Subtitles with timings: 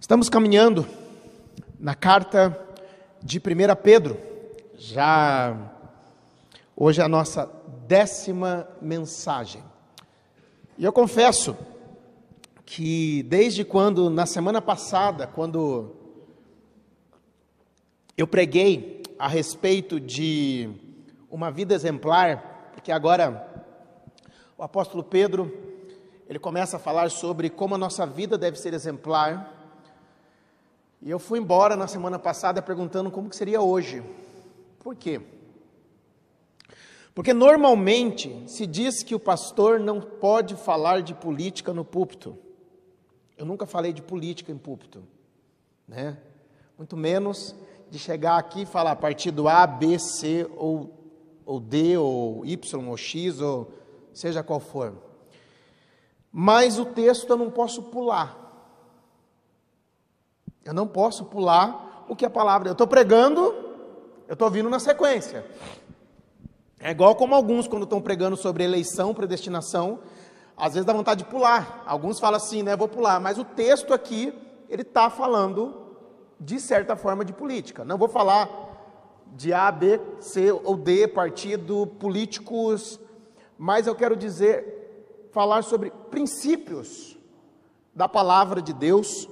[0.00, 0.86] Estamos caminhando
[1.78, 2.56] na carta
[3.20, 3.42] de 1
[3.82, 4.16] Pedro,
[4.76, 5.72] já
[6.76, 7.50] hoje é a nossa
[7.88, 9.60] décima mensagem.
[10.78, 11.56] E eu confesso
[12.64, 15.96] que desde quando, na semana passada, quando
[18.16, 20.70] eu preguei a respeito de
[21.28, 23.66] uma vida exemplar, porque agora
[24.56, 25.52] o apóstolo Pedro,
[26.28, 29.57] ele começa a falar sobre como a nossa vida deve ser exemplar,
[31.00, 34.02] e eu fui embora na semana passada perguntando como que seria hoje.
[34.80, 35.20] Por quê?
[37.14, 42.36] Porque normalmente se diz que o pastor não pode falar de política no púlpito.
[43.36, 45.02] Eu nunca falei de política em púlpito,
[45.86, 46.16] né?
[46.76, 47.54] Muito menos
[47.90, 50.92] de chegar aqui e falar partido A, B, C ou,
[51.44, 53.72] ou D ou Y ou X ou
[54.12, 54.94] seja qual for.
[56.30, 58.47] Mas o texto eu não posso pular.
[60.64, 62.68] Eu não posso pular o que a palavra.
[62.68, 63.54] Eu estou pregando,
[64.26, 65.44] eu estou vindo na sequência.
[66.80, 69.98] É igual como alguns, quando estão pregando sobre eleição, predestinação,
[70.56, 71.82] às vezes dá vontade de pular.
[71.86, 72.76] Alguns falam assim, né?
[72.76, 73.20] Vou pular.
[73.20, 74.32] Mas o texto aqui,
[74.68, 75.74] ele está falando,
[76.38, 77.84] de certa forma, de política.
[77.84, 78.48] Não vou falar
[79.34, 82.98] de A, B, C ou D, partido, políticos,
[83.58, 87.16] mas eu quero dizer, falar sobre princípios
[87.94, 89.28] da palavra de Deus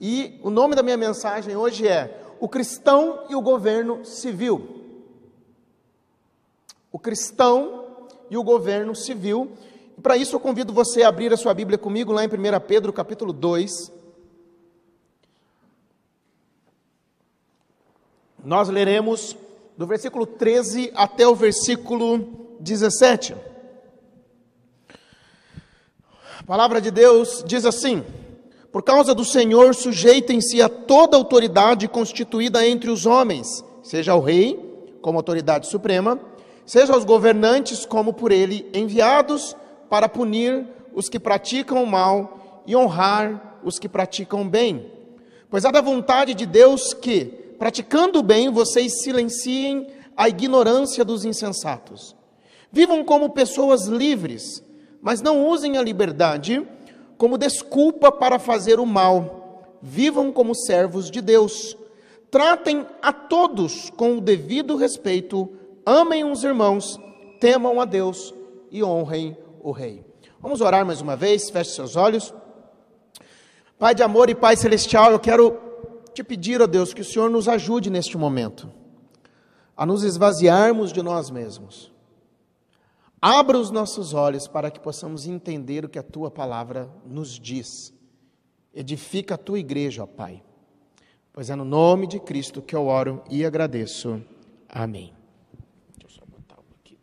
[0.00, 4.84] e o nome da minha mensagem hoje é O Cristão e o Governo Civil.
[6.92, 9.52] O Cristão e o Governo Civil.
[9.96, 12.30] E para isso eu convido você a abrir a sua Bíblia comigo lá em 1
[12.66, 13.92] Pedro, capítulo 2.
[18.44, 19.36] Nós leremos
[19.76, 23.34] do versículo 13 até o versículo 17.
[26.38, 28.04] A palavra de Deus diz assim:
[28.76, 34.54] por causa do Senhor, sujeitem-se a toda autoridade constituída entre os homens, seja o rei,
[35.00, 36.20] como autoridade suprema,
[36.66, 39.56] seja os governantes, como por ele enviados,
[39.88, 44.92] para punir os que praticam o mal e honrar os que praticam o bem.
[45.48, 47.24] Pois há da vontade de Deus que,
[47.58, 52.14] praticando o bem, vocês silenciem a ignorância dos insensatos.
[52.70, 54.62] Vivam como pessoas livres,
[55.00, 56.62] mas não usem a liberdade
[57.16, 59.76] como desculpa para fazer o mal.
[59.82, 61.76] Vivam como servos de Deus.
[62.30, 65.50] Tratem a todos com o devido respeito.
[65.84, 66.98] Amem os irmãos,
[67.40, 68.34] temam a Deus
[68.70, 70.04] e honrem o Rei.
[70.40, 72.34] Vamos orar mais uma vez, feche seus olhos.
[73.78, 75.58] Pai de amor e Pai celestial, eu quero
[76.12, 78.70] te pedir, ó Deus, que o Senhor nos ajude neste momento
[79.76, 81.92] a nos esvaziarmos de nós mesmos
[83.28, 87.92] Abra os nossos olhos para que possamos entender o que a tua palavra nos diz.
[88.72, 90.44] Edifica a tua igreja, ó Pai.
[91.32, 94.22] Pois é no nome de Cristo que eu oro e agradeço.
[94.68, 95.12] Amém.
[95.98, 96.96] Deixa eu só botar aqui.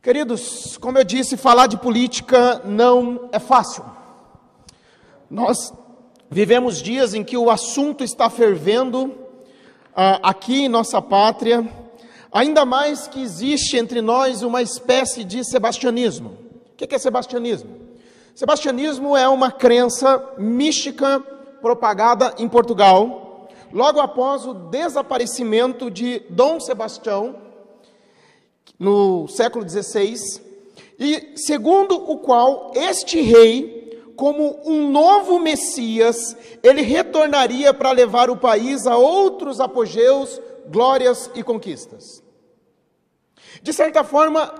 [0.00, 3.84] Queridos, como eu disse, falar de política não é fácil.
[5.28, 5.74] Nós
[6.30, 9.29] vivemos dias em que o assunto está fervendo
[9.94, 11.66] aqui em nossa pátria,
[12.32, 16.38] ainda mais que existe entre nós uma espécie de sebastianismo.
[16.72, 17.76] O que é sebastianismo?
[18.34, 21.20] Sebastianismo é uma crença mística
[21.60, 27.36] propagada em Portugal, logo após o desaparecimento de Dom Sebastião,
[28.78, 30.16] no século XVI,
[30.98, 33.79] e segundo o qual este rei
[34.20, 41.42] como um novo Messias, ele retornaria para levar o país a outros apogeus, glórias e
[41.42, 42.22] conquistas.
[43.62, 44.52] De certa forma,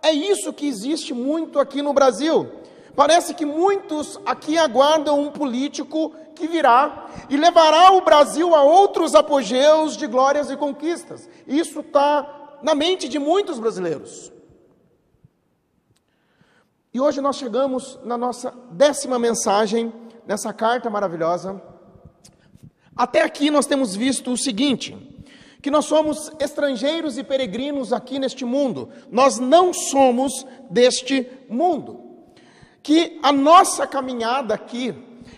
[0.00, 2.52] é isso que existe muito aqui no Brasil.
[2.94, 9.16] Parece que muitos aqui aguardam um político que virá e levará o Brasil a outros
[9.16, 11.28] apogeus de glórias e conquistas.
[11.48, 14.30] Isso está na mente de muitos brasileiros.
[16.92, 19.92] E hoje nós chegamos na nossa décima mensagem,
[20.26, 21.62] nessa carta maravilhosa.
[22.96, 24.96] Até aqui nós temos visto o seguinte:
[25.62, 32.00] que nós somos estrangeiros e peregrinos aqui neste mundo, nós não somos deste mundo.
[32.82, 34.92] Que a nossa caminhada aqui,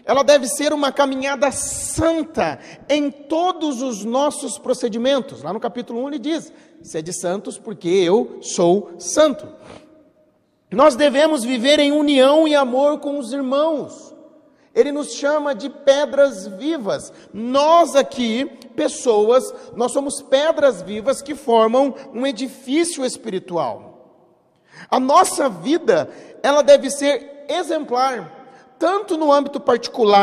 [0.06, 2.58] ela deve ser uma caminhada santa
[2.88, 5.42] em todos os nossos procedimentos.
[5.42, 6.50] Lá no capítulo 1 ele diz:
[6.82, 9.46] Sede santos, porque eu sou santo.
[10.72, 14.12] Nós devemos viver em união e amor com os irmãos.
[14.74, 17.12] Ele nos chama de pedras vivas.
[17.32, 23.92] Nós aqui, pessoas, nós somos pedras vivas que formam um edifício espiritual.
[24.90, 26.08] A nossa vida,
[26.42, 30.20] ela deve ser exemplar, tanto no âmbito particular,